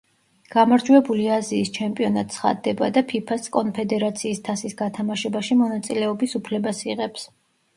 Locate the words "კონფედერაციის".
3.59-4.41